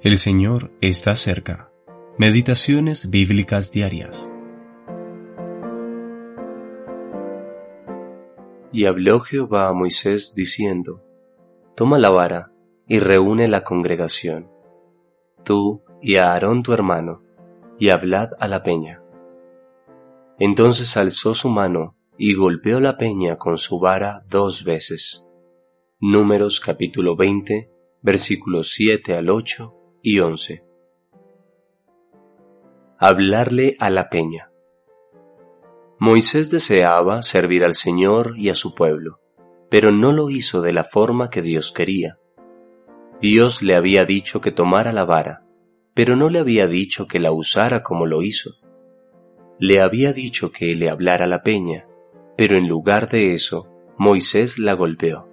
El 0.00 0.16
Señor 0.16 0.70
está 0.80 1.16
cerca. 1.16 1.72
Meditaciones 2.18 3.10
bíblicas 3.10 3.72
diarias. 3.72 4.32
Y 8.70 8.84
habló 8.84 9.18
Jehová 9.18 9.66
a 9.66 9.72
Moisés 9.72 10.36
diciendo, 10.36 11.02
Toma 11.74 11.98
la 11.98 12.10
vara 12.10 12.52
y 12.86 13.00
reúne 13.00 13.48
la 13.48 13.64
congregación, 13.64 14.48
tú 15.42 15.82
y 16.00 16.14
a 16.14 16.30
Aarón 16.30 16.62
tu 16.62 16.72
hermano, 16.72 17.24
y 17.76 17.88
hablad 17.88 18.30
a 18.38 18.46
la 18.46 18.62
peña. 18.62 19.02
Entonces 20.38 20.96
alzó 20.96 21.34
su 21.34 21.48
mano 21.48 21.96
y 22.16 22.34
golpeó 22.34 22.78
la 22.78 22.96
peña 22.98 23.36
con 23.36 23.58
su 23.58 23.80
vara 23.80 24.22
dos 24.30 24.62
veces. 24.62 25.28
Números 25.98 26.60
capítulo 26.60 27.16
20, 27.16 27.68
versículos 28.00 28.70
7 28.70 29.16
al 29.16 29.30
8 29.30 29.74
y 30.02 30.20
11. 30.20 30.64
Hablarle 32.98 33.76
a 33.78 33.90
la 33.90 34.08
peña. 34.08 34.50
Moisés 35.98 36.50
deseaba 36.50 37.22
servir 37.22 37.64
al 37.64 37.74
Señor 37.74 38.34
y 38.36 38.50
a 38.50 38.54
su 38.54 38.74
pueblo, 38.74 39.20
pero 39.68 39.90
no 39.90 40.12
lo 40.12 40.30
hizo 40.30 40.62
de 40.62 40.72
la 40.72 40.84
forma 40.84 41.30
que 41.30 41.42
Dios 41.42 41.72
quería. 41.72 42.18
Dios 43.20 43.62
le 43.62 43.74
había 43.74 44.04
dicho 44.04 44.40
que 44.40 44.52
tomara 44.52 44.92
la 44.92 45.04
vara, 45.04 45.44
pero 45.94 46.14
no 46.14 46.30
le 46.30 46.38
había 46.38 46.68
dicho 46.68 47.08
que 47.08 47.18
la 47.18 47.32
usara 47.32 47.82
como 47.82 48.06
lo 48.06 48.22
hizo. 48.22 48.52
Le 49.58 49.80
había 49.80 50.12
dicho 50.12 50.52
que 50.52 50.76
le 50.76 50.88
hablara 50.88 51.26
la 51.26 51.42
peña, 51.42 51.88
pero 52.36 52.56
en 52.56 52.68
lugar 52.68 53.08
de 53.08 53.34
eso, 53.34 53.68
Moisés 53.98 54.58
la 54.60 54.74
golpeó. 54.74 55.27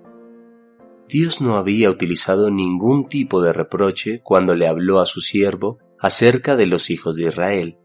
Dios 1.07 1.41
no 1.41 1.55
había 1.55 1.89
utilizado 1.89 2.49
ningún 2.49 3.07
tipo 3.07 3.41
de 3.41 3.53
reproche 3.53 4.21
cuando 4.23 4.55
le 4.55 4.67
habló 4.67 4.99
a 4.99 5.05
su 5.05 5.21
siervo 5.21 5.79
acerca 5.99 6.55
de 6.55 6.65
los 6.65 6.89
hijos 6.89 7.15
de 7.15 7.27
Israel, 7.27 7.77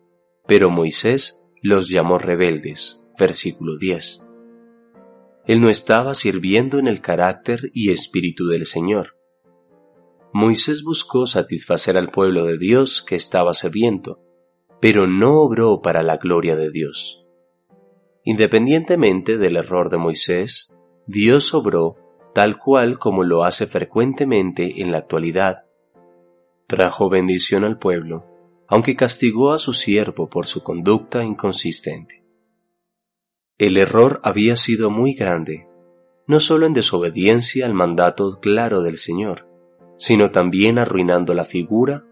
pero 0.46 0.70
Moisés 0.70 1.46
los 1.62 1.88
llamó 1.88 2.18
rebeldes. 2.18 3.04
Versículo 3.18 3.76
10. 3.76 4.26
Él 5.46 5.60
no 5.60 5.68
estaba 5.68 6.14
sirviendo 6.14 6.78
en 6.78 6.86
el 6.86 7.02
carácter 7.02 7.70
y 7.74 7.90
espíritu 7.90 8.46
del 8.46 8.64
Señor. 8.64 9.16
Moisés 10.32 10.82
buscó 10.82 11.26
satisfacer 11.26 11.98
al 11.98 12.08
pueblo 12.08 12.46
de 12.46 12.56
Dios 12.56 13.02
que 13.02 13.16
estaba 13.16 13.52
sirviendo, 13.52 14.20
pero 14.80 15.06
no 15.06 15.40
obró 15.42 15.82
para 15.82 16.02
la 16.02 16.16
gloria 16.16 16.56
de 16.56 16.70
Dios. 16.70 17.26
Independientemente 18.24 19.38
del 19.38 19.56
error 19.56 19.90
de 19.90 19.98
Moisés, 19.98 20.76
Dios 21.06 21.52
obró 21.52 21.96
tal 22.40 22.56
cual 22.56 22.98
como 22.98 23.22
lo 23.22 23.44
hace 23.44 23.66
frecuentemente 23.66 24.80
en 24.80 24.92
la 24.92 24.96
actualidad. 24.96 25.66
Trajo 26.66 27.10
bendición 27.10 27.64
al 27.64 27.78
pueblo, 27.78 28.24
aunque 28.66 28.96
castigó 28.96 29.52
a 29.52 29.58
su 29.58 29.74
siervo 29.74 30.30
por 30.30 30.46
su 30.46 30.62
conducta 30.62 31.22
inconsistente. 31.22 32.24
El 33.58 33.76
error 33.76 34.22
había 34.24 34.56
sido 34.56 34.88
muy 34.88 35.12
grande, 35.12 35.68
no 36.26 36.40
solo 36.40 36.64
en 36.64 36.72
desobediencia 36.72 37.66
al 37.66 37.74
mandato 37.74 38.40
claro 38.40 38.80
del 38.80 38.96
Señor, 38.96 39.46
sino 39.98 40.30
también 40.30 40.78
arruinando 40.78 41.34
la 41.34 41.44
figura, 41.44 42.06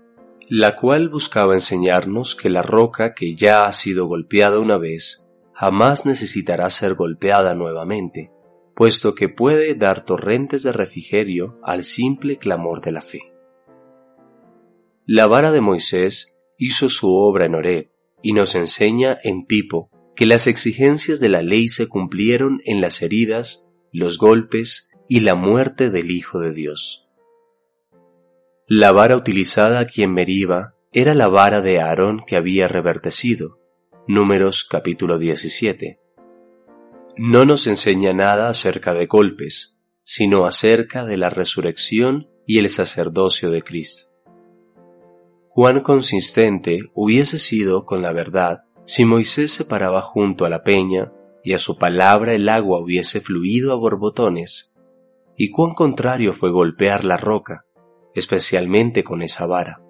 la 0.46 0.76
cual 0.76 1.08
buscaba 1.08 1.54
enseñarnos 1.54 2.36
que 2.36 2.50
la 2.50 2.60
roca 2.60 3.14
que 3.14 3.34
ya 3.34 3.64
ha 3.64 3.72
sido 3.72 4.04
golpeada 4.04 4.58
una 4.58 4.76
vez 4.76 5.32
jamás 5.54 6.04
necesitará 6.04 6.68
ser 6.68 6.96
golpeada 6.96 7.54
nuevamente, 7.54 8.30
puesto 8.78 9.16
que 9.16 9.28
puede 9.28 9.74
dar 9.74 10.04
torrentes 10.04 10.62
de 10.62 10.70
refrigerio 10.70 11.58
al 11.64 11.82
simple 11.82 12.38
clamor 12.38 12.80
de 12.80 12.92
la 12.92 13.00
fe. 13.00 13.32
La 15.04 15.26
vara 15.26 15.50
de 15.50 15.60
Moisés 15.60 16.44
hizo 16.58 16.88
su 16.88 17.12
obra 17.12 17.46
en 17.46 17.56
Horeb 17.56 17.90
y 18.22 18.34
nos 18.34 18.54
enseña 18.54 19.18
en 19.24 19.46
Tipo 19.46 19.90
que 20.14 20.26
las 20.26 20.46
exigencias 20.46 21.18
de 21.18 21.28
la 21.28 21.42
ley 21.42 21.66
se 21.66 21.88
cumplieron 21.88 22.60
en 22.64 22.80
las 22.80 23.02
heridas, 23.02 23.68
los 23.90 24.16
golpes 24.16 24.92
y 25.08 25.20
la 25.20 25.34
muerte 25.34 25.90
del 25.90 26.12
Hijo 26.12 26.38
de 26.38 26.54
Dios. 26.54 27.10
La 28.68 28.92
vara 28.92 29.16
utilizada 29.16 29.80
aquí 29.80 30.04
en 30.04 30.12
Meriba 30.12 30.76
era 30.92 31.14
la 31.14 31.26
vara 31.26 31.62
de 31.62 31.80
Aarón 31.80 32.22
que 32.24 32.36
había 32.36 32.68
revertecido. 32.68 33.58
Números 34.06 34.62
capítulo 34.62 35.18
17 35.18 35.98
no 37.18 37.44
nos 37.44 37.66
enseña 37.66 38.12
nada 38.12 38.48
acerca 38.48 38.94
de 38.94 39.06
golpes, 39.06 39.76
sino 40.04 40.46
acerca 40.46 41.04
de 41.04 41.16
la 41.16 41.30
resurrección 41.30 42.28
y 42.46 42.58
el 42.58 42.70
sacerdocio 42.70 43.50
de 43.50 43.62
Cristo. 43.62 44.12
Cuán 45.48 45.80
consistente 45.80 46.82
hubiese 46.94 47.38
sido 47.38 47.84
con 47.84 48.02
la 48.02 48.12
verdad 48.12 48.62
si 48.86 49.04
Moisés 49.04 49.52
se 49.52 49.64
paraba 49.64 50.00
junto 50.00 50.44
a 50.44 50.48
la 50.48 50.62
peña 50.62 51.12
y 51.42 51.54
a 51.54 51.58
su 51.58 51.76
palabra 51.76 52.34
el 52.34 52.48
agua 52.48 52.80
hubiese 52.80 53.20
fluido 53.20 53.72
a 53.72 53.76
borbotones, 53.76 54.78
y 55.36 55.50
cuán 55.50 55.74
contrario 55.74 56.32
fue 56.32 56.50
golpear 56.50 57.04
la 57.04 57.16
roca, 57.16 57.66
especialmente 58.14 59.02
con 59.02 59.22
esa 59.22 59.46
vara. 59.46 59.82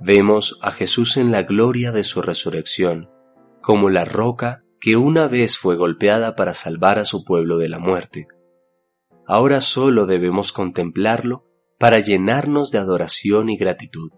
Vemos 0.00 0.60
a 0.62 0.72
Jesús 0.72 1.16
en 1.16 1.32
la 1.32 1.42
gloria 1.42 1.90
de 1.90 2.04
su 2.04 2.20
resurrección, 2.20 3.10
como 3.62 3.88
la 3.88 4.04
roca 4.04 4.62
que 4.80 4.96
una 4.96 5.28
vez 5.28 5.58
fue 5.58 5.76
golpeada 5.76 6.36
para 6.36 6.54
salvar 6.54 6.98
a 6.98 7.04
su 7.04 7.24
pueblo 7.24 7.58
de 7.58 7.68
la 7.68 7.78
muerte. 7.78 8.28
Ahora 9.26 9.60
solo 9.60 10.06
debemos 10.06 10.52
contemplarlo 10.52 11.44
para 11.78 11.98
llenarnos 12.00 12.70
de 12.70 12.78
adoración 12.78 13.50
y 13.50 13.56
gratitud. 13.56 14.12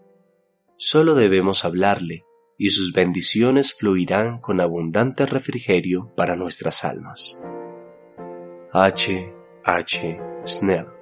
Solo 0.77 1.15
debemos 1.15 1.65
hablarle, 1.65 2.25
y 2.57 2.71
sus 2.71 2.93
bendiciones 2.93 3.73
fluirán 3.73 4.39
con 4.41 4.61
abundante 4.61 5.27
refrigerio 5.27 6.13
para 6.17 6.37
nuestras 6.37 6.85
almas. 6.85 7.41
H. 8.73 9.35
H. 9.65 10.19
Snell 10.47 11.00